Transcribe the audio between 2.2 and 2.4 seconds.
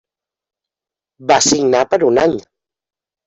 any.